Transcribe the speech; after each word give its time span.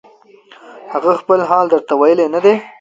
هغه 0.93 1.11
خپل 1.21 1.39
حال 1.49 1.65
درته 1.73 1.93
ویلی 1.99 2.27
نه 2.35 2.39
دی 2.43 2.53